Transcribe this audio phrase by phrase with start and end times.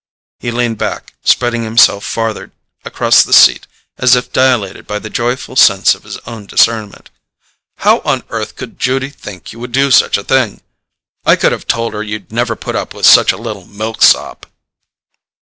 [0.39, 2.51] He leaned back, spreading himself farther
[2.83, 3.67] across the seat,
[3.99, 7.11] as if dilated by the joyful sense of his own discernment.
[7.77, 10.61] "How on earth could Judy think you would do such a thing?
[11.23, 14.47] I could have told her you'd never put up with such a little milksop!"